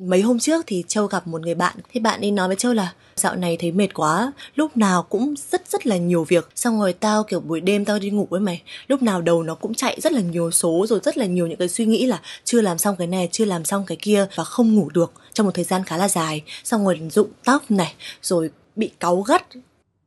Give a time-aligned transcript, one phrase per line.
[0.00, 2.72] Mấy hôm trước thì Châu gặp một người bạn Thì bạn ấy nói với Châu
[2.72, 6.80] là Dạo này thấy mệt quá Lúc nào cũng rất rất là nhiều việc Xong
[6.80, 9.74] rồi tao kiểu buổi đêm tao đi ngủ với mày Lúc nào đầu nó cũng
[9.74, 12.60] chạy rất là nhiều số Rồi rất là nhiều những cái suy nghĩ là Chưa
[12.60, 15.52] làm xong cái này, chưa làm xong cái kia Và không ngủ được trong một
[15.54, 19.46] thời gian khá là dài Xong rồi rụng tóc này Rồi bị cáu gắt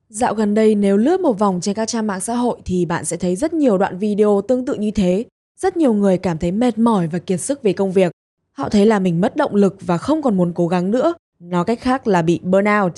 [0.09, 3.05] Dạo gần đây nếu lướt một vòng trên các trang mạng xã hội thì bạn
[3.05, 5.25] sẽ thấy rất nhiều đoạn video tương tự như thế.
[5.59, 8.11] Rất nhiều người cảm thấy mệt mỏi và kiệt sức vì công việc.
[8.57, 11.13] Họ thấy là mình mất động lực và không còn muốn cố gắng nữa.
[11.39, 12.93] Nói cách khác là bị burnout.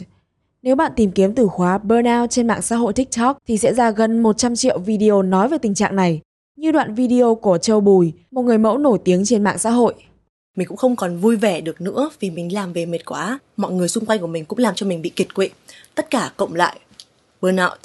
[0.62, 3.92] Nếu bạn tìm kiếm từ khóa burnout trên mạng xã hội TikTok thì sẽ ra
[3.92, 6.22] gần 100 triệu video nói về tình trạng này.
[6.56, 9.94] Như đoạn video của Châu Bùi, một người mẫu nổi tiếng trên mạng xã hội.
[10.56, 13.40] Mình cũng không còn vui vẻ được nữa vì mình làm về mệt quá.
[13.58, 15.50] Mọi người xung quanh của mình cũng làm cho mình bị kiệt quệ.
[15.96, 16.80] Tất cả cộng lại
[17.42, 17.80] burnout.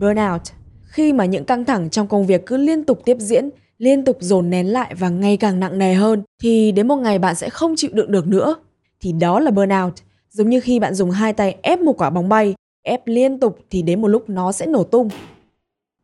[0.00, 0.42] Burnout
[0.88, 4.16] khi mà những căng thẳng trong công việc cứ liên tục tiếp diễn, liên tục
[4.20, 7.50] dồn nén lại và ngày càng nặng nề hơn thì đến một ngày bạn sẽ
[7.50, 8.56] không chịu đựng được nữa.
[9.00, 9.92] Thì đó là burnout.
[10.30, 13.58] Giống như khi bạn dùng hai tay ép một quả bóng bay, ép liên tục
[13.70, 15.08] thì đến một lúc nó sẽ nổ tung.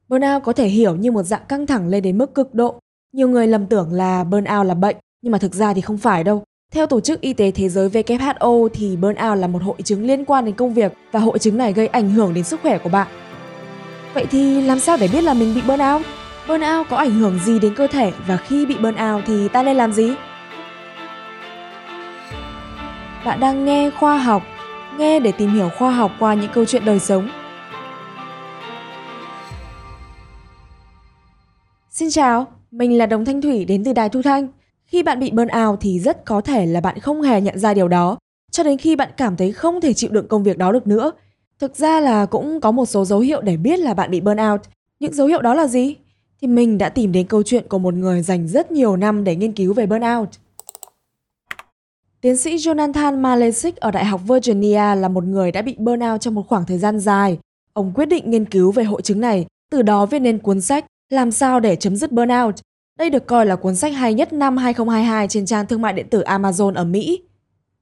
[0.09, 2.79] Burnout có thể hiểu như một dạng căng thẳng lên đến mức cực độ.
[3.13, 6.25] Nhiều người lầm tưởng là burnout là bệnh, nhưng mà thực ra thì không phải
[6.25, 6.43] đâu.
[6.73, 10.25] Theo Tổ chức Y tế Thế giới WHO thì burnout là một hội chứng liên
[10.25, 12.89] quan đến công việc và hội chứng này gây ảnh hưởng đến sức khỏe của
[12.89, 13.09] bạn.
[14.15, 16.03] Vậy thì làm sao để biết là mình bị burnout?
[16.49, 19.77] Burnout có ảnh hưởng gì đến cơ thể và khi bị burnout thì ta nên
[19.77, 20.15] làm gì?
[23.25, 24.43] Bạn đang nghe khoa học,
[24.99, 27.29] nghe để tìm hiểu khoa học qua những câu chuyện đời sống.
[31.91, 34.49] Xin chào, mình là Đồng Thanh Thủy đến từ Đài Thu Thanh.
[34.87, 37.89] Khi bạn bị burnout thì rất có thể là bạn không hề nhận ra điều
[37.89, 38.19] đó,
[38.51, 41.13] cho đến khi bạn cảm thấy không thể chịu đựng công việc đó được nữa.
[41.59, 44.61] Thực ra là cũng có một số dấu hiệu để biết là bạn bị burnout.
[45.01, 45.97] Những dấu hiệu đó là gì?
[46.45, 49.37] Thì mình đã tìm đến câu chuyện của một người dành rất nhiều năm để
[49.37, 50.29] nghiên cứu về burnout.
[52.21, 56.35] Tiến sĩ Jonathan Malesic ở Đại học Virginia là một người đã bị burnout trong
[56.35, 57.39] một khoảng thời gian dài.
[57.73, 60.87] Ông quyết định nghiên cứu về hội chứng này, từ đó viết nên cuốn sách
[61.11, 62.55] Làm sao để chấm dứt burnout
[62.99, 66.09] đây được coi là cuốn sách hay nhất năm 2022 trên trang thương mại điện
[66.11, 67.23] tử Amazon ở Mỹ.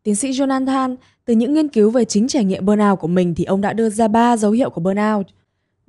[0.02, 3.44] Tiến sĩ Jonathan, từ những nghiên cứu về chính trải nghiệm burnout của mình thì
[3.44, 5.26] ông đã đưa ra 3 dấu hiệu của burnout.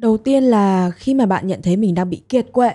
[0.03, 2.71] Đầu tiên là khi mà bạn nhận thấy mình đang bị kiệt quệ.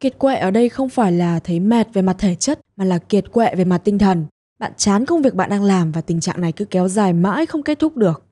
[0.00, 2.98] Kiệt quệ ở đây không phải là thấy mệt về mặt thể chất, mà là
[2.98, 4.26] kiệt quệ về mặt tinh thần.
[4.58, 7.46] Bạn chán công việc bạn đang làm và tình trạng này cứ kéo dài mãi
[7.46, 8.22] không kết thúc được.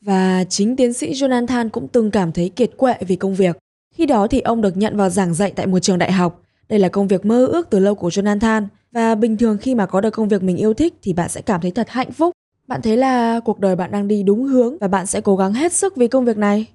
[0.00, 3.58] Và chính tiến sĩ Jonathan cũng từng cảm thấy kiệt quệ vì công việc.
[3.94, 6.78] Khi đó thì ông được nhận vào giảng dạy tại một trường đại học đây
[6.78, 10.00] là công việc mơ ước từ lâu của Jonathan và bình thường khi mà có
[10.00, 12.32] được công việc mình yêu thích thì bạn sẽ cảm thấy thật hạnh phúc.
[12.68, 15.52] Bạn thấy là cuộc đời bạn đang đi đúng hướng và bạn sẽ cố gắng
[15.52, 16.66] hết sức vì công việc này.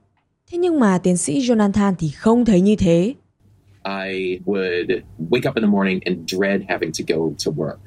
[0.51, 3.13] Thế nhưng mà tiến sĩ Jonathan thì không thấy như thế.
[3.83, 7.77] I would wake up in the morning and dread having to go to work.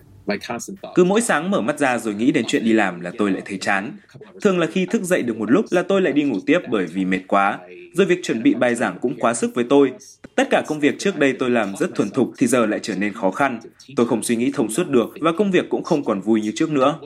[0.95, 3.43] Cứ mỗi sáng mở mắt ra rồi nghĩ đến chuyện đi làm là tôi lại
[3.45, 3.97] thấy chán.
[4.43, 6.87] Thường là khi thức dậy được một lúc là tôi lại đi ngủ tiếp bởi
[6.87, 7.59] vì mệt quá.
[7.93, 9.93] Rồi việc chuẩn bị bài giảng cũng quá sức với tôi.
[10.35, 12.95] Tất cả công việc trước đây tôi làm rất thuần thục thì giờ lại trở
[12.97, 13.61] nên khó khăn.
[13.97, 16.53] Tôi không suy nghĩ thông suốt được và công việc cũng không còn vui như
[16.55, 16.99] trước nữa.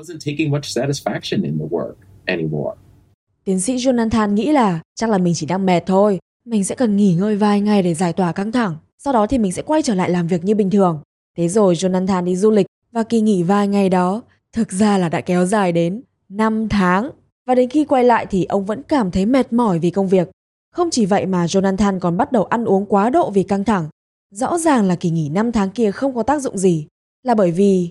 [3.48, 6.18] Tiến sĩ Jonathan nghĩ là chắc là mình chỉ đang mệt thôi.
[6.44, 8.76] Mình sẽ cần nghỉ ngơi vài ngày để giải tỏa căng thẳng.
[8.98, 11.00] Sau đó thì mình sẽ quay trở lại làm việc như bình thường.
[11.36, 14.22] Thế rồi Jonathan đi du lịch và kỳ nghỉ vài ngày đó
[14.52, 17.10] thực ra là đã kéo dài đến 5 tháng.
[17.46, 20.30] Và đến khi quay lại thì ông vẫn cảm thấy mệt mỏi vì công việc.
[20.74, 23.88] Không chỉ vậy mà Jonathan còn bắt đầu ăn uống quá độ vì căng thẳng.
[24.34, 26.86] Rõ ràng là kỳ nghỉ 5 tháng kia không có tác dụng gì.
[27.22, 27.90] Là bởi vì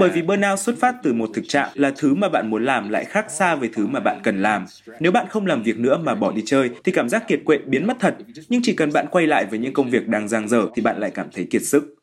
[0.00, 2.88] bởi vì burnout xuất phát từ một thực trạng là thứ mà bạn muốn làm
[2.88, 4.66] lại khác xa với thứ mà bạn cần làm.
[5.00, 7.58] Nếu bạn không làm việc nữa mà bỏ đi chơi thì cảm giác kiệt quệ
[7.66, 8.14] biến mất thật,
[8.48, 11.00] nhưng chỉ cần bạn quay lại với những công việc đang dang dở thì bạn
[11.00, 11.94] lại cảm thấy kiệt sức.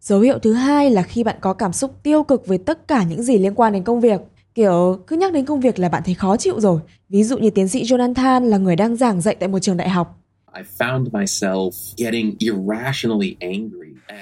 [0.00, 3.02] Dấu hiệu thứ hai là khi bạn có cảm xúc tiêu cực với tất cả
[3.02, 4.20] những gì liên quan đến công việc.
[4.54, 6.80] Kiểu cứ nhắc đến công việc là bạn thấy khó chịu rồi.
[7.08, 9.88] Ví dụ như tiến sĩ Jonathan là người đang giảng dạy tại một trường đại
[9.88, 10.20] học.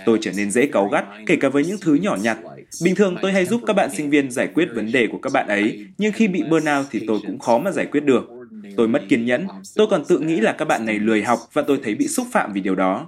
[0.06, 2.38] Tôi trở nên dễ cáu gắt, kể cả với những thứ nhỏ nhặt.
[2.84, 5.32] Bình thường tôi hay giúp các bạn sinh viên giải quyết vấn đề của các
[5.32, 8.24] bạn ấy, nhưng khi bị burnout thì tôi cũng khó mà giải quyết được.
[8.76, 11.62] Tôi mất kiên nhẫn, tôi còn tự nghĩ là các bạn này lười học và
[11.62, 13.06] tôi thấy bị xúc phạm vì điều đó.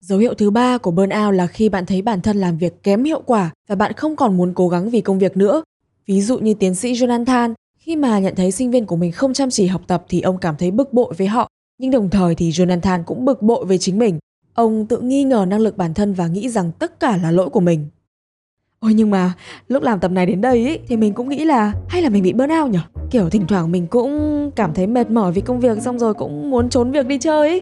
[0.00, 3.04] Dấu hiệu thứ ba của burnout là khi bạn thấy bản thân làm việc kém
[3.04, 5.62] hiệu quả và bạn không còn muốn cố gắng vì công việc nữa.
[6.06, 9.32] Ví dụ như tiến sĩ Jonathan, khi mà nhận thấy sinh viên của mình không
[9.32, 11.48] chăm chỉ học tập thì ông cảm thấy bực bội với họ.
[11.78, 14.18] Nhưng đồng thời thì Jonathan cũng bực bội với chính mình.
[14.56, 17.50] Ông tự nghi ngờ năng lực bản thân và nghĩ rằng tất cả là lỗi
[17.50, 17.86] của mình.
[18.80, 19.32] Ôi nhưng mà
[19.68, 22.22] lúc làm tập này đến đây ý, thì mình cũng nghĩ là hay là mình
[22.22, 22.78] bị burnout nhỉ?
[23.10, 26.50] Kiểu thỉnh thoảng mình cũng cảm thấy mệt mỏi vì công việc xong rồi cũng
[26.50, 27.60] muốn trốn việc đi chơi ý.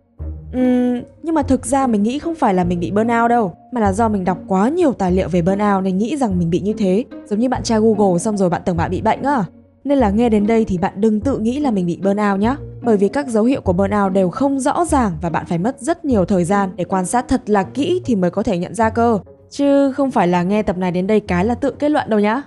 [0.57, 3.81] Uhm, nhưng mà thực ra mình nghĩ không phải là mình bị burnout đâu mà
[3.81, 6.61] là do mình đọc quá nhiều tài liệu về burnout nên nghĩ rằng mình bị
[6.61, 9.45] như thế, giống như bạn tra Google xong rồi bạn tưởng bạn bị bệnh á.
[9.85, 12.57] Nên là nghe đến đây thì bạn đừng tự nghĩ là mình bị burnout nhé.
[12.83, 15.81] Bởi vì các dấu hiệu của burnout đều không rõ ràng và bạn phải mất
[15.81, 18.75] rất nhiều thời gian để quan sát thật là kỹ thì mới có thể nhận
[18.75, 19.19] ra cơ.
[19.51, 22.21] Chứ không phải là nghe tập này đến đây cái là tự kết luận đâu
[22.21, 22.43] nhá.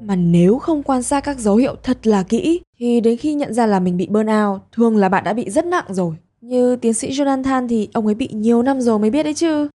[0.00, 3.54] Mà nếu không quan sát các dấu hiệu thật là kỹ thì đến khi nhận
[3.54, 6.14] ra là mình bị burnout, thường là bạn đã bị rất nặng rồi.
[6.40, 9.68] Như tiến sĩ Jonathan thì ông ấy bị nhiều năm rồi mới biết đấy chứ.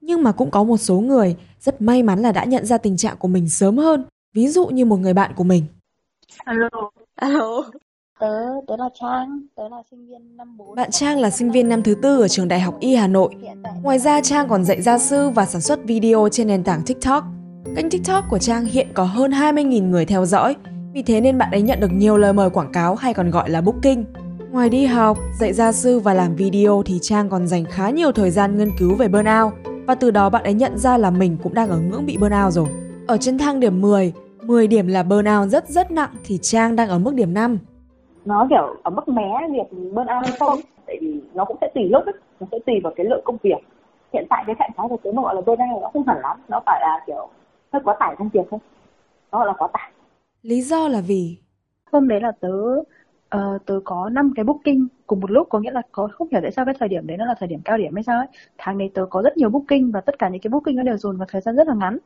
[0.00, 2.96] Nhưng mà cũng có một số người rất may mắn là đã nhận ra tình
[2.96, 4.04] trạng của mình sớm hơn.
[4.34, 5.64] Ví dụ như một người bạn của mình.
[6.44, 6.68] Alo.
[7.14, 7.64] Alo.
[8.20, 8.26] Tớ,
[8.68, 10.74] tớ là Trang, tớ là sinh viên năm 4.
[10.74, 13.34] Bạn Trang là sinh viên năm thứ tư ở trường Đại học Y Hà Nội.
[13.82, 17.24] Ngoài ra Trang còn dạy gia sư và sản xuất video trên nền tảng TikTok.
[17.76, 20.56] Kênh TikTok của Trang hiện có hơn 20.000 người theo dõi,
[20.92, 23.50] vì thế nên bạn ấy nhận được nhiều lời mời quảng cáo hay còn gọi
[23.50, 24.04] là booking.
[24.50, 28.12] Ngoài đi học, dạy gia sư và làm video thì Trang còn dành khá nhiều
[28.12, 29.52] thời gian nghiên cứu về burnout
[29.86, 32.52] và từ đó bạn ấy nhận ra là mình cũng đang ở ngưỡng bị burnout
[32.52, 32.68] rồi.
[33.06, 34.12] Ở trên thang điểm 10,
[34.46, 37.58] 10 điểm là burnout rất rất nặng thì Trang đang ở mức điểm 5.
[38.24, 41.84] Nó kiểu ở mức mé việc burnout hay không, tại vì nó cũng sẽ tùy
[41.88, 43.58] lúc ấy, nó sẽ tùy vào cái lượng công việc.
[44.12, 46.40] Hiện tại cái trạng thái của tớ mà gọi là burnout nó không hẳn lắm,
[46.48, 47.28] nó phải là kiểu
[47.72, 48.60] hơi quá tải công việc thôi.
[49.32, 49.92] Nó gọi là quá tải.
[50.42, 51.36] Lý do là vì
[51.92, 52.52] hôm đấy là tớ
[53.36, 56.40] uh, tớ có 5 cái booking cùng một lúc có nghĩa là có không hiểu
[56.42, 58.26] tại sao cái thời điểm đấy nó là thời điểm cao điểm hay sao ấy
[58.58, 60.96] tháng đấy tớ có rất nhiều booking và tất cả những cái booking nó đều
[60.96, 61.98] dồn vào thời gian rất là ngắn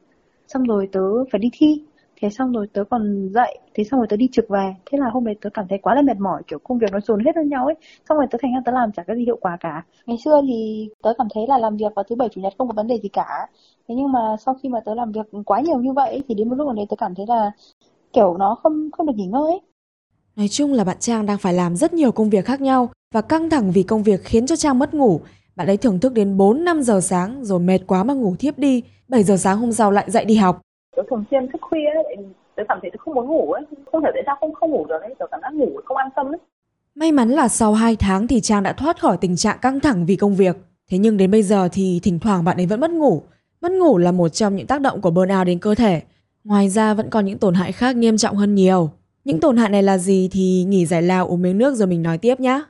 [0.48, 1.00] xong rồi tớ
[1.32, 1.84] phải đi thi
[2.20, 5.10] thế xong rồi tớ còn dậy thế xong rồi tớ đi trực về thế là
[5.10, 7.36] hôm đấy tớ cảm thấy quá là mệt mỏi kiểu công việc nó dồn hết
[7.36, 7.74] lên nhau ấy
[8.08, 10.40] xong rồi tớ thành ra tớ làm chả cái gì hiệu quả cả ngày xưa
[10.48, 12.86] thì tớ cảm thấy là làm việc vào thứ bảy chủ nhật không có vấn
[12.86, 13.26] đề gì cả
[13.88, 16.48] thế nhưng mà sau khi mà tớ làm việc quá nhiều như vậy thì đến
[16.48, 17.50] một lúc nào đấy tớ cảm thấy là
[18.12, 19.60] kiểu nó không không được nghỉ ngơi ấy
[20.36, 23.20] Nói chung là bạn Trang đang phải làm rất nhiều công việc khác nhau và
[23.20, 25.20] căng thẳng vì công việc khiến cho Trang mất ngủ.
[25.56, 28.82] Bạn ấy thưởng thức đến 4-5 giờ sáng rồi mệt quá mà ngủ thiếp đi.
[29.08, 30.60] 7 giờ sáng hôm sau lại dậy đi học.
[30.98, 32.16] Tớ thường xuyên thức khuya ấy,
[32.56, 33.62] tớ cảm thấy tớ không muốn ngủ ấy,
[33.92, 36.08] không hiểu tại sao không không ngủ được ấy, tớ cảm giác ngủ không an
[36.16, 36.38] tâm ấy.
[36.94, 40.06] May mắn là sau 2 tháng thì Trang đã thoát khỏi tình trạng căng thẳng
[40.06, 40.56] vì công việc.
[40.90, 43.22] Thế nhưng đến bây giờ thì thỉnh thoảng bạn ấy vẫn mất ngủ.
[43.60, 46.02] Mất ngủ là một trong những tác động của burnout đến cơ thể.
[46.44, 48.90] Ngoài ra vẫn còn những tổn hại khác nghiêm trọng hơn nhiều.
[49.24, 52.02] Những tổn hại này là gì thì nghỉ giải lao uống miếng nước rồi mình
[52.02, 52.62] nói tiếp nhé.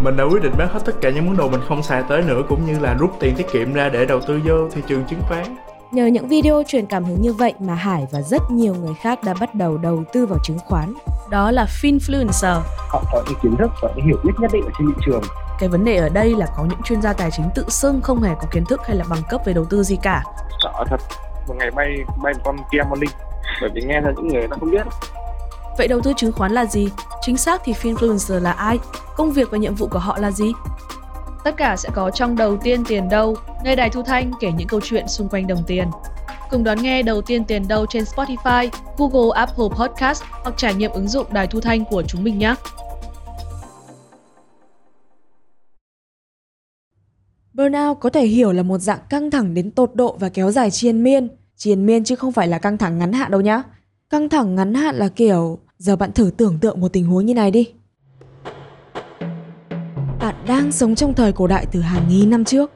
[0.00, 2.22] Mình đã quyết định bán hết tất cả những món đồ mình không xài tới
[2.22, 5.04] nữa cũng như là rút tiền tiết kiệm ra để đầu tư vô thị trường
[5.04, 5.56] chứng khoán.
[5.90, 9.18] Nhờ những video truyền cảm hứng như vậy mà Hải và rất nhiều người khác
[9.24, 10.94] đã bắt đầu đầu tư vào chứng khoán.
[11.30, 12.60] Đó là Finfluencer.
[12.88, 15.22] Họ có những kiến thức và những hiểu biết nhất định ở trên thị trường.
[15.58, 18.22] Cái vấn đề ở đây là có những chuyên gia tài chính tự xưng không
[18.22, 20.22] hề có kiến thức hay là bằng cấp về đầu tư gì cả.
[20.62, 21.00] Sợ thật,
[21.48, 21.88] một ngày bay
[22.22, 23.10] bay một con Kia Morning
[23.60, 24.86] bởi vì nghe ra những người nó không biết
[25.78, 26.88] Vậy đầu tư chứng khoán là gì?
[27.20, 28.78] Chính xác thì Finfluencer là ai?
[29.16, 30.52] Công việc và nhiệm vụ của họ là gì?
[31.44, 34.68] Tất cả sẽ có trong Đầu tiên tiền đâu, nơi Đài Thu Thanh kể những
[34.68, 35.88] câu chuyện xung quanh đồng tiền.
[36.50, 40.90] Cùng đón nghe Đầu tiên tiền đâu trên Spotify, Google, Apple Podcast hoặc trải nghiệm
[40.90, 42.54] ứng dụng Đài Thu Thanh của chúng mình nhé.
[47.52, 50.70] Burnout có thể hiểu là một dạng căng thẳng đến tột độ và kéo dài
[50.70, 51.28] triền miên.
[51.56, 53.62] Triền miên chứ không phải là căng thẳng ngắn hạn đâu nhá.
[54.12, 57.34] Căng thẳng ngắn hạn là kiểu, giờ bạn thử tưởng tượng một tình huống như
[57.34, 57.68] này đi.
[60.20, 62.70] Bạn đang sống trong thời cổ đại từ hàng nghìn năm trước.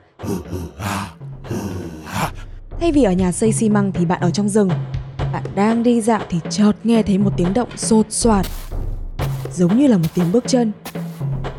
[2.81, 4.69] Thay vì ở nhà xây xi măng thì bạn ở trong rừng.
[5.33, 8.47] Bạn đang đi dạo thì chợt nghe thấy một tiếng động sột soạt.
[9.55, 10.73] Giống như là một tiếng bước chân.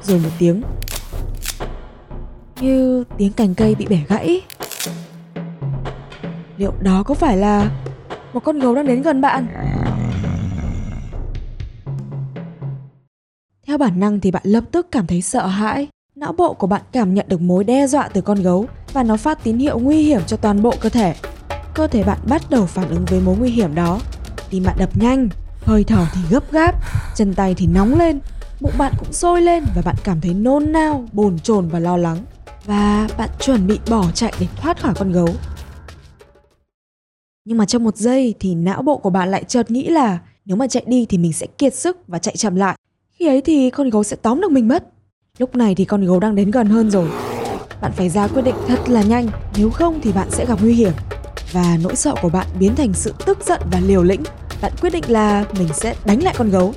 [0.03, 0.61] Rồi một tiếng
[2.61, 4.41] như tiếng cành cây bị bẻ gãy.
[6.57, 7.71] Liệu đó có phải là
[8.33, 9.47] một con gấu đang đến gần bạn?
[13.77, 15.87] Theo bản năng thì bạn lập tức cảm thấy sợ hãi.
[16.15, 19.17] Não bộ của bạn cảm nhận được mối đe dọa từ con gấu và nó
[19.17, 21.15] phát tín hiệu nguy hiểm cho toàn bộ cơ thể.
[21.73, 23.99] Cơ thể bạn bắt đầu phản ứng với mối nguy hiểm đó.
[24.49, 25.29] Tim bạn đập nhanh,
[25.61, 26.75] hơi thở thì gấp gáp,
[27.15, 28.19] chân tay thì nóng lên,
[28.61, 31.97] bụng bạn cũng sôi lên và bạn cảm thấy nôn nao, bồn chồn và lo
[31.97, 32.17] lắng
[32.65, 35.29] và bạn chuẩn bị bỏ chạy để thoát khỏi con gấu.
[37.45, 40.57] Nhưng mà trong một giây thì não bộ của bạn lại chợt nghĩ là nếu
[40.57, 42.77] mà chạy đi thì mình sẽ kiệt sức và chạy chậm lại.
[43.19, 44.83] Khi ấy thì con gấu sẽ tóm được mình mất.
[45.37, 47.09] Lúc này thì con gấu đang đến gần hơn rồi.
[47.81, 50.73] Bạn phải ra quyết định thật là nhanh, nếu không thì bạn sẽ gặp nguy
[50.73, 50.91] hiểm.
[51.53, 54.21] Và nỗi sợ của bạn biến thành sự tức giận và liều lĩnh.
[54.61, 56.73] Bạn quyết định là mình sẽ đánh lại con gấu.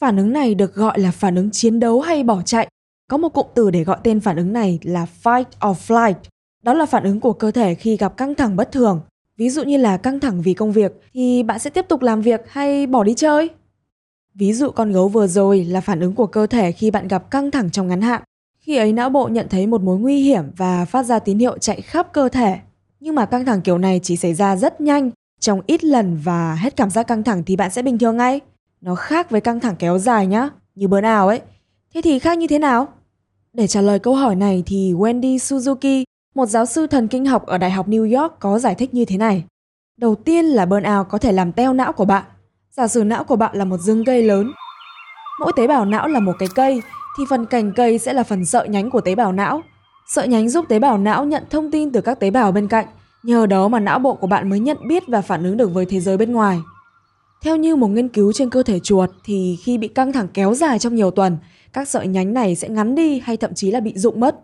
[0.00, 2.68] Phản ứng này được gọi là phản ứng chiến đấu hay bỏ chạy
[3.08, 6.14] có một cụm từ để gọi tên phản ứng này là fight or flight.
[6.62, 9.00] Đó là phản ứng của cơ thể khi gặp căng thẳng bất thường.
[9.36, 12.22] Ví dụ như là căng thẳng vì công việc thì bạn sẽ tiếp tục làm
[12.22, 13.50] việc hay bỏ đi chơi.
[14.34, 17.30] Ví dụ con gấu vừa rồi là phản ứng của cơ thể khi bạn gặp
[17.30, 18.22] căng thẳng trong ngắn hạn.
[18.58, 21.58] Khi ấy não bộ nhận thấy một mối nguy hiểm và phát ra tín hiệu
[21.58, 22.58] chạy khắp cơ thể.
[23.00, 25.10] Nhưng mà căng thẳng kiểu này chỉ xảy ra rất nhanh,
[25.40, 28.40] trong ít lần và hết cảm giác căng thẳng thì bạn sẽ bình thường ngay.
[28.80, 31.40] Nó khác với căng thẳng kéo dài nhá, như burnout ấy.
[31.94, 32.88] Thế thì khác như thế nào?
[33.52, 37.46] Để trả lời câu hỏi này thì Wendy Suzuki, một giáo sư thần kinh học
[37.46, 39.44] ở Đại học New York có giải thích như thế này.
[39.96, 42.24] Đầu tiên là burnout có thể làm teo não của bạn.
[42.76, 44.52] Giả sử não của bạn là một rừng cây lớn.
[45.40, 46.82] Mỗi tế bào não là một cái cây,
[47.18, 49.62] thì phần cành cây sẽ là phần sợi nhánh của tế bào não.
[50.08, 52.86] Sợi nhánh giúp tế bào não nhận thông tin từ các tế bào bên cạnh,
[53.22, 55.86] nhờ đó mà não bộ của bạn mới nhận biết và phản ứng được với
[55.86, 56.58] thế giới bên ngoài.
[57.42, 60.54] Theo như một nghiên cứu trên cơ thể chuột thì khi bị căng thẳng kéo
[60.54, 61.36] dài trong nhiều tuần,
[61.72, 64.36] các sợi nhánh này sẽ ngắn đi hay thậm chí là bị rụng mất.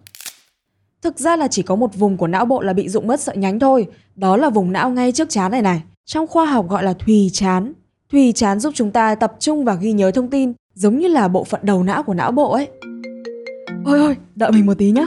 [1.02, 3.37] Thực ra là chỉ có một vùng của não bộ là bị rụng mất sợi
[3.37, 5.82] nhánh thôi, đó là vùng não ngay trước chán này này.
[6.04, 7.73] Trong khoa học gọi là thùy chán.
[8.12, 11.28] Thùy chán giúp chúng ta tập trung và ghi nhớ thông tin, giống như là
[11.28, 12.68] bộ phận đầu não của não bộ ấy.
[13.84, 15.06] Ôi ôi, đợi mình một tí nhá.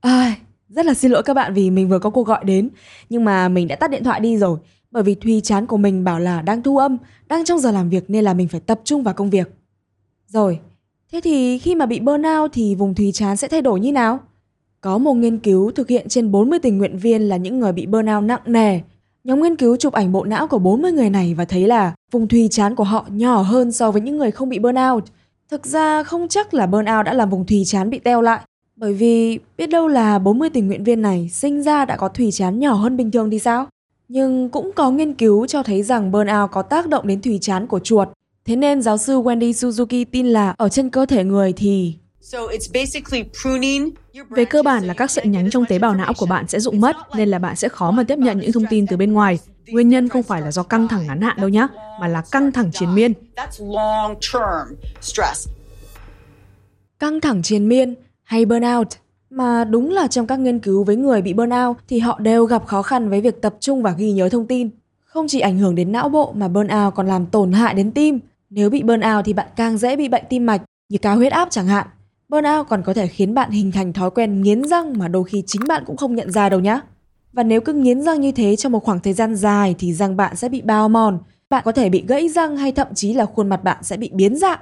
[0.00, 0.36] Ai,
[0.68, 2.68] rất là xin lỗi các bạn vì mình vừa có cuộc gọi đến,
[3.08, 4.58] nhưng mà mình đã tắt điện thoại đi rồi,
[4.90, 6.96] bởi vì Thùy chán của mình bảo là đang thu âm,
[7.28, 9.50] đang trong giờ làm việc nên là mình phải tập trung vào công việc.
[10.26, 10.60] Rồi,
[11.12, 14.18] thế thì khi mà bị burnout thì vùng Thùy chán sẽ thay đổi như nào?
[14.80, 17.86] Có một nghiên cứu thực hiện trên 40 tình nguyện viên là những người bị
[17.86, 18.80] burnout nặng nề.
[19.26, 22.28] Nhóm nghiên cứu chụp ảnh bộ não của 40 người này và thấy là vùng
[22.28, 25.04] thùy chán của họ nhỏ hơn so với những người không bị burnout.
[25.50, 28.40] Thực ra không chắc là burnout đã làm vùng thùy chán bị teo lại,
[28.76, 32.32] bởi vì biết đâu là 40 tình nguyện viên này sinh ra đã có thùy
[32.32, 33.66] chán nhỏ hơn bình thường thì sao?
[34.08, 37.66] Nhưng cũng có nghiên cứu cho thấy rằng burnout có tác động đến thùy chán
[37.66, 38.08] của chuột.
[38.44, 41.94] Thế nên giáo sư Wendy Suzuki tin là ở trên cơ thể người thì
[44.30, 46.80] về cơ bản là các sợi nhánh trong tế bào não của bạn sẽ rụng
[46.80, 49.38] mất nên là bạn sẽ khó mà tiếp nhận những thông tin từ bên ngoài.
[49.66, 51.66] Nguyên nhân không phải là do căng thẳng ngắn hạn đâu nhé,
[52.00, 53.12] mà là căng thẳng triền miên.
[56.98, 58.88] Căng thẳng triền miên hay burnout
[59.30, 62.66] mà đúng là trong các nghiên cứu với người bị burnout thì họ đều gặp
[62.66, 64.70] khó khăn với việc tập trung và ghi nhớ thông tin.
[65.04, 68.20] Không chỉ ảnh hưởng đến não bộ mà burnout còn làm tổn hại đến tim.
[68.50, 71.48] Nếu bị burnout thì bạn càng dễ bị bệnh tim mạch như cao huyết áp
[71.50, 71.86] chẳng hạn.
[72.28, 75.42] Burnout còn có thể khiến bạn hình thành thói quen nghiến răng mà đôi khi
[75.46, 76.80] chính bạn cũng không nhận ra đâu nhá.
[77.32, 80.16] Và nếu cứ nghiến răng như thế trong một khoảng thời gian dài thì răng
[80.16, 81.18] bạn sẽ bị bao mòn,
[81.50, 84.10] bạn có thể bị gãy răng hay thậm chí là khuôn mặt bạn sẽ bị
[84.12, 84.58] biến dạng.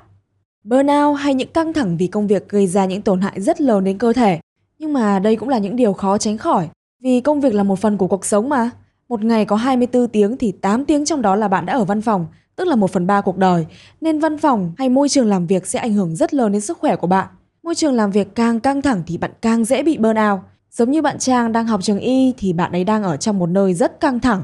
[0.65, 3.85] Burnout hay những căng thẳng vì công việc gây ra những tổn hại rất lớn
[3.85, 4.41] đến cơ thể.
[4.79, 6.69] Nhưng mà đây cũng là những điều khó tránh khỏi,
[7.03, 8.71] vì công việc là một phần của cuộc sống mà.
[9.09, 12.01] Một ngày có 24 tiếng thì 8 tiếng trong đó là bạn đã ở văn
[12.01, 13.67] phòng, tức là 1 phần 3 cuộc đời.
[14.01, 16.79] Nên văn phòng hay môi trường làm việc sẽ ảnh hưởng rất lớn đến sức
[16.79, 17.27] khỏe của bạn.
[17.65, 20.39] Môi trường làm việc càng căng thẳng thì bạn càng dễ bị burnout.
[20.71, 23.47] Giống như bạn Trang đang học trường y thì bạn ấy đang ở trong một
[23.47, 24.41] nơi rất căng thẳng.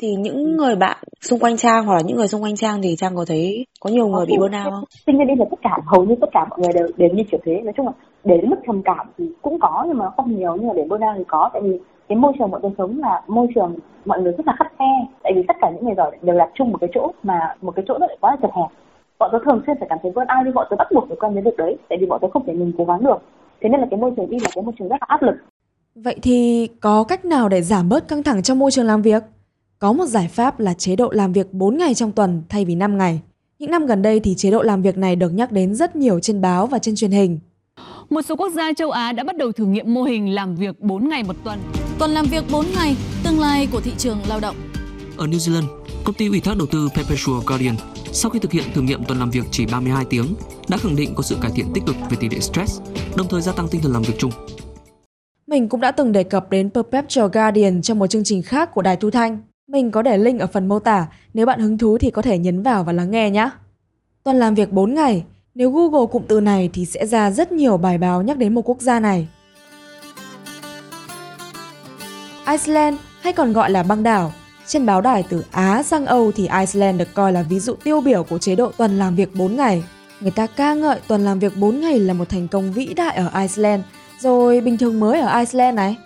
[0.00, 2.96] Thì những người bạn xung quanh Trang hoặc là những người xung quanh Trang thì
[2.98, 4.84] Trang có thấy có nhiều người bị burnout không?
[5.06, 7.22] Tuy nhiên đi là tất cả hầu như tất cả mọi người đều đều như
[7.30, 7.60] kiểu thế.
[7.64, 7.92] Nói chung là
[8.24, 11.14] đến mức trầm cảm thì cũng có nhưng mà không nhiều nhưng mà để burnout
[11.18, 14.32] thì có tại vì cái môi trường mọi người sống là môi trường mọi người
[14.32, 16.78] rất là khắt khe tại vì tất cả những người giỏi đều đặt chung một
[16.80, 18.70] cái chỗ mà một cái chỗ nó lại quá là chật hẹp
[19.18, 21.16] bọn tôi thường xuyên phải cảm thấy vươn ai nhưng bọn tôi bắt buộc phải
[21.20, 23.18] quen với việc đấy tại vì bọn tôi không thể mình cố gắng được
[23.60, 25.34] thế nên là cái môi trường đi là cái môi trường rất là áp lực
[26.04, 29.22] Vậy thì có cách nào để giảm bớt căng thẳng trong môi trường làm việc?
[29.78, 32.74] Có một giải pháp là chế độ làm việc 4 ngày trong tuần thay vì
[32.74, 33.20] 5 ngày.
[33.58, 36.20] Những năm gần đây thì chế độ làm việc này được nhắc đến rất nhiều
[36.20, 37.38] trên báo và trên truyền hình.
[38.10, 40.80] Một số quốc gia châu Á đã bắt đầu thử nghiệm mô hình làm việc
[40.80, 41.58] 4 ngày một tuần.
[41.98, 44.56] Tuần làm việc 4 ngày, tương lai của thị trường lao động.
[45.16, 45.66] Ở New Zealand,
[46.04, 47.74] công ty ủy thác đầu tư Perpetual Guardian
[48.18, 50.26] sau khi thực hiện thử nghiệm tuần làm việc chỉ 32 tiếng
[50.68, 52.80] đã khẳng định có sự cải thiện tích cực về tỷ lệ stress,
[53.16, 54.30] đồng thời gia tăng tinh thần làm việc chung.
[55.46, 58.82] Mình cũng đã từng đề cập đến Perpetual Guardian trong một chương trình khác của
[58.82, 59.38] Đài Thu Thanh.
[59.68, 62.38] Mình có để link ở phần mô tả, nếu bạn hứng thú thì có thể
[62.38, 63.50] nhấn vào và lắng nghe nhé.
[64.24, 67.76] Tuần làm việc 4 ngày, nếu Google cụm từ này thì sẽ ra rất nhiều
[67.76, 69.28] bài báo nhắc đến một quốc gia này.
[72.46, 74.32] Iceland hay còn gọi là băng đảo,
[74.68, 78.00] trên báo đài từ Á sang Âu thì Iceland được coi là ví dụ tiêu
[78.00, 79.84] biểu của chế độ tuần làm việc 4 ngày.
[80.20, 83.16] Người ta ca ngợi tuần làm việc 4 ngày là một thành công vĩ đại
[83.16, 83.82] ở Iceland,
[84.20, 85.96] rồi bình thường mới ở Iceland này.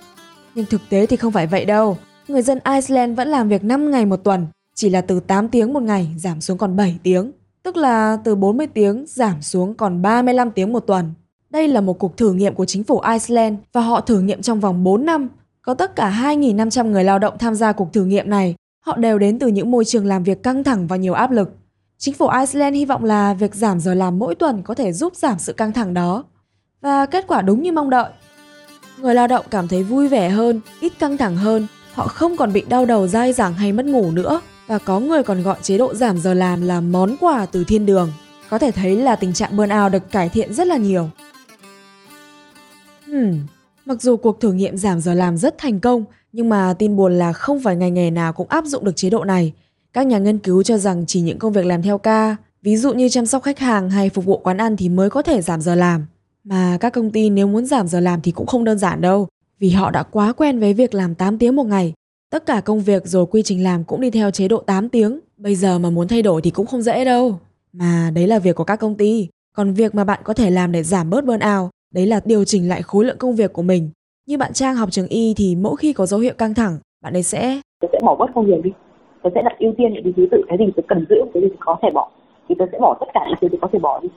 [0.55, 1.97] Nhưng thực tế thì không phải vậy đâu.
[2.29, 5.73] Người dân Iceland vẫn làm việc 5 ngày một tuần, chỉ là từ 8 tiếng
[5.73, 10.03] một ngày giảm xuống còn 7 tiếng, tức là từ 40 tiếng giảm xuống còn
[10.03, 11.13] 35 tiếng một tuần.
[11.51, 14.61] Đây là một cuộc thử nghiệm của chính phủ Iceland và họ thử nghiệm trong
[14.61, 15.29] vòng 4 năm
[15.63, 18.55] có tất cả 2.500 người lao động tham gia cuộc thử nghiệm này.
[18.85, 21.51] Họ đều đến từ những môi trường làm việc căng thẳng và nhiều áp lực.
[21.99, 25.17] Chính phủ Iceland hy vọng là việc giảm giờ làm mỗi tuần có thể giúp
[25.17, 26.25] giảm sự căng thẳng đó.
[26.81, 28.11] Và kết quả đúng như mong đợi.
[28.99, 32.53] Người lao động cảm thấy vui vẻ hơn, ít căng thẳng hơn, họ không còn
[32.53, 34.41] bị đau đầu dai dẳng hay mất ngủ nữa.
[34.67, 37.87] và có người còn gọi chế độ giảm giờ làm là món quà từ thiên
[37.87, 38.13] đường.
[38.51, 41.11] Có thể thấy là tình trạng burnout được cải thiện rất là nhiều.
[43.07, 43.39] Hmm,
[43.85, 47.19] mặc dù cuộc thử nghiệm giảm giờ làm rất thành công, nhưng mà tin buồn
[47.19, 49.53] là không phải ngành nghề nào cũng áp dụng được chế độ này.
[49.93, 52.93] Các nhà nghiên cứu cho rằng chỉ những công việc làm theo ca, ví dụ
[52.93, 55.61] như chăm sóc khách hàng hay phục vụ quán ăn thì mới có thể giảm
[55.61, 56.07] giờ làm.
[56.45, 59.29] Mà các công ty nếu muốn giảm giờ làm thì cũng không đơn giản đâu,
[59.59, 61.93] vì họ đã quá quen với việc làm 8 tiếng một ngày.
[62.31, 65.21] Tất cả công việc rồi quy trình làm cũng đi theo chế độ 8 tiếng.
[65.37, 67.39] Bây giờ mà muốn thay đổi thì cũng không dễ đâu.
[67.73, 69.29] Mà đấy là việc của các công ty.
[69.57, 72.69] Còn việc mà bạn có thể làm để giảm bớt burnout, đấy là điều chỉnh
[72.69, 73.91] lại khối lượng công việc của mình.
[74.27, 77.13] Như bạn Trang học trường y thì mỗi khi có dấu hiệu căng thẳng, bạn
[77.13, 77.61] ấy sẽ...
[77.81, 78.71] Tôi sẽ bỏ bớt công việc đi.
[79.23, 81.49] Tôi sẽ đặt ưu tiên những thứ tự, cái gì tôi cần giữ, cái gì
[81.61, 82.11] có thể bỏ.
[82.49, 84.09] Thì tôi sẽ bỏ tất cả những thứ tôi có thể bỏ đi.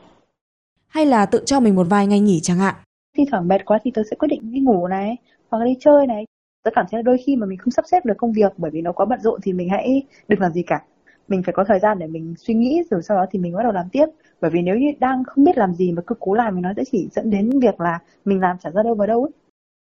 [0.88, 2.76] Hay là tự cho mình một vài ngày nghỉ chẳng hạn.
[3.18, 5.16] Thi thoảng mệt quá thì tôi sẽ quyết định đi ngủ này,
[5.50, 6.26] hoặc là đi chơi này.
[6.64, 8.72] Tôi cảm thấy là đôi khi mà mình không sắp xếp được công việc bởi
[8.72, 10.82] vì nó quá bận rộn thì mình hãy đừng làm gì cả
[11.28, 13.64] mình phải có thời gian để mình suy nghĩ rồi sau đó thì mình bắt
[13.64, 14.06] đầu làm tiếp
[14.42, 16.70] bởi vì nếu như đang không biết làm gì mà cứ cố làm thì nó
[16.78, 19.32] sẽ chỉ dẫn đến việc là mình làm chẳng ra đâu vào đâu ấy.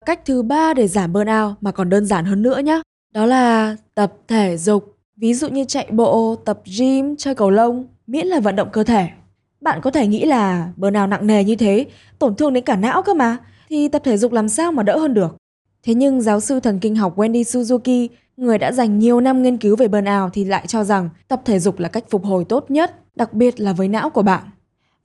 [0.05, 2.81] Cách thứ ba để giảm burnout mà còn đơn giản hơn nữa nhé,
[3.13, 4.97] đó là tập thể dục.
[5.17, 8.83] Ví dụ như chạy bộ, tập gym, chơi cầu lông, miễn là vận động cơ
[8.83, 9.07] thể.
[9.61, 11.85] Bạn có thể nghĩ là burnout nặng nề như thế,
[12.19, 13.37] tổn thương đến cả não cơ mà,
[13.69, 15.35] thì tập thể dục làm sao mà đỡ hơn được.
[15.83, 19.57] Thế nhưng giáo sư thần kinh học Wendy Suzuki người đã dành nhiều năm nghiên
[19.57, 22.71] cứu về burnout thì lại cho rằng tập thể dục là cách phục hồi tốt
[22.71, 24.43] nhất, đặc biệt là với não của bạn.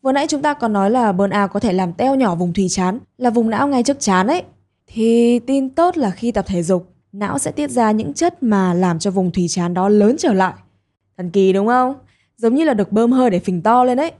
[0.02, 2.66] Vừa nãy chúng ta còn nói là burnout có thể làm teo nhỏ vùng thùy
[2.70, 4.42] chán, là vùng não ngay trước chán ấy.
[4.86, 8.74] Thì tin tốt là khi tập thể dục, não sẽ tiết ra những chất mà
[8.74, 10.54] làm cho vùng thùy chán đó lớn trở lại.
[11.16, 11.94] Thần kỳ đúng không?
[12.36, 14.12] Giống như là được bơm hơi để phình to lên ấy.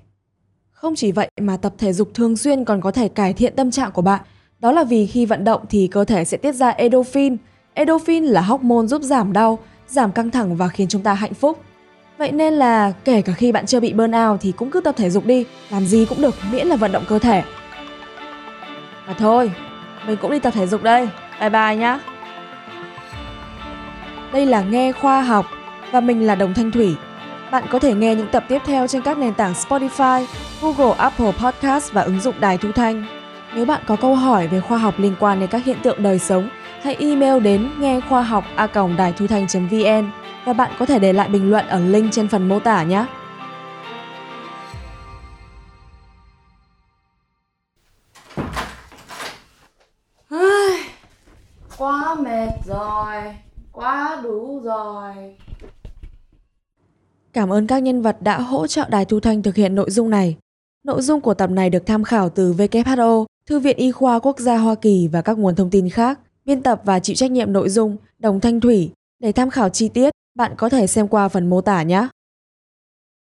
[0.70, 3.70] Không chỉ vậy mà tập thể dục thường xuyên còn có thể cải thiện tâm
[3.70, 4.20] trạng của bạn.
[4.58, 7.36] Đó là vì khi vận động thì cơ thể sẽ tiết ra endorphin,
[7.78, 11.62] Endorphin là hormone giúp giảm đau, giảm căng thẳng và khiến chúng ta hạnh phúc.
[12.18, 15.10] Vậy nên là kể cả khi bạn chưa bị burnout thì cũng cứ tập thể
[15.10, 17.42] dục đi, làm gì cũng được miễn là vận động cơ thể.
[19.06, 19.50] Mà thôi,
[20.06, 21.08] mình cũng đi tập thể dục đây.
[21.40, 22.00] Bye bye nhá.
[24.32, 25.46] Đây là Nghe Khoa học
[25.92, 26.94] và mình là Đồng Thanh Thủy.
[27.50, 30.24] Bạn có thể nghe những tập tiếp theo trên các nền tảng Spotify,
[30.62, 33.04] Google, Apple Podcast và ứng dụng Đài Thu Thanh.
[33.54, 36.18] Nếu bạn có câu hỏi về khoa học liên quan đến các hiện tượng đời
[36.18, 36.48] sống
[36.82, 40.10] hãy email đến nghe khoa học a đài thu thanh vn
[40.44, 43.04] và bạn có thể để lại bình luận ở link trên phần mô tả nhé.
[51.78, 53.34] quá mệt rồi,
[53.72, 55.36] quá đủ rồi.
[57.32, 60.10] Cảm ơn các nhân vật đã hỗ trợ Đài Thu Thanh thực hiện nội dung
[60.10, 60.36] này.
[60.84, 64.38] Nội dung của tập này được tham khảo từ WHO, Thư viện Y khoa Quốc
[64.38, 66.20] gia Hoa Kỳ và các nguồn thông tin khác.
[66.48, 68.90] Biên tập và chịu trách nhiệm nội dung Đồng Thanh Thủy.
[69.22, 72.08] Để tham khảo chi tiết, bạn có thể xem qua phần mô tả nhé.